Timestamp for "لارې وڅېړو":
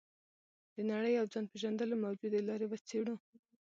2.49-3.15